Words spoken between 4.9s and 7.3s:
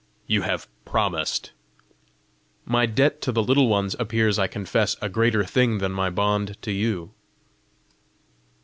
a greater thing than my bond to you."